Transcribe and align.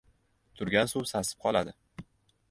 •Turgan 0.61 0.89
suv 0.93 1.05
sasib 1.11 1.43
qoladi. 1.45 1.75